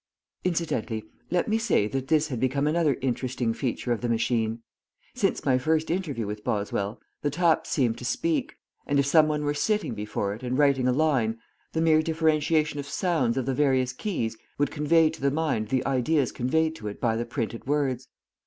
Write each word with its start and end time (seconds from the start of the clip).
Incidentally 0.43 1.05
let 1.29 1.47
me 1.47 1.59
say 1.59 1.87
that 1.87 2.07
this 2.07 2.29
had 2.29 2.39
become 2.39 2.65
another 2.65 2.97
interesting 3.01 3.53
feature 3.53 3.91
of 3.91 4.01
the 4.01 4.09
machine. 4.09 4.63
Since 5.13 5.45
my 5.45 5.59
first 5.59 5.91
interview 5.91 6.25
with 6.25 6.43
Boswell 6.43 6.99
the 7.21 7.29
taps 7.29 7.69
seemed 7.69 7.99
to 7.99 8.03
speak, 8.05 8.55
and 8.87 8.97
if 8.97 9.05
some 9.05 9.27
one 9.27 9.43
were 9.43 9.53
sitting 9.53 9.93
before 9.93 10.33
it 10.33 10.41
and 10.41 10.57
writing 10.57 10.87
a 10.87 10.91
line 10.91 11.37
the 11.73 11.81
mere 11.81 12.01
differentiation 12.01 12.79
of 12.79 12.87
sounds 12.87 13.37
of 13.37 13.45
the 13.45 13.53
various 13.53 13.93
keys 13.93 14.35
would 14.57 14.71
convey 14.71 15.11
to 15.11 15.21
the 15.21 15.29
mind 15.29 15.67
the 15.67 15.85
ideas 15.85 16.31
conveyed 16.31 16.73
to 16.77 16.87
it 16.87 16.99
by 16.99 17.15
the 17.15 17.23
printed 17.23 17.67
words. 17.67 18.07